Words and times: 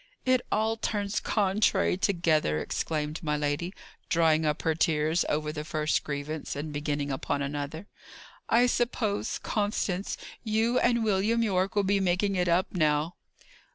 "It 0.25 0.41
all 0.51 0.77
turns 0.77 1.19
contrary 1.19 1.95
together!" 1.95 2.59
exclaimed 2.59 3.21
my 3.21 3.37
lady, 3.37 3.71
drying 4.09 4.47
up 4.47 4.63
her 4.63 4.73
tears 4.73 5.23
over 5.29 5.51
the 5.51 5.63
first 5.63 6.03
grievance, 6.03 6.55
and 6.55 6.73
beginning 6.73 7.11
upon 7.11 7.43
another. 7.43 7.85
"I 8.49 8.65
suppose, 8.65 9.37
Constance, 9.37 10.17
you 10.43 10.79
and 10.79 11.03
William 11.03 11.43
Yorke 11.43 11.75
will 11.75 11.83
be 11.83 11.99
making 11.99 12.35
it 12.35 12.47
up 12.49 12.73
now." 12.73 13.13